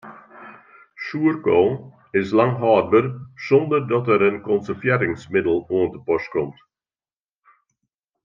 Soerkoal 1.07 1.69
is 2.21 2.29
lang 2.37 2.53
hâldber 2.61 3.05
sonder 3.47 3.81
dat 3.91 4.03
der 4.07 4.21
in 4.29 4.37
konservearringsmiddel 4.49 5.57
oan 5.75 5.87
te 5.93 5.99
pas 6.07 6.25
komt. 6.33 6.59